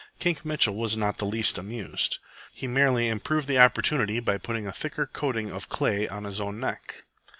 Kink 0.17 0.43
Mitchell 0.43 0.75
was 0.75 0.97
not 0.97 1.17
in 1.17 1.17
the 1.27 1.31
least 1.31 1.59
amused. 1.59 2.17
He 2.51 2.65
merely 2.65 3.07
improved 3.07 3.47
the 3.47 3.59
opportunity 3.59 4.19
by 4.19 4.39
putting 4.39 4.65
a 4.65 4.71
thicker 4.73 5.05
coating 5.05 5.51
of 5.51 5.69
clay 5.69 6.07
on 6.07 6.23
his 6.23 6.41
own 6.41 6.59
neck. 6.59 7.03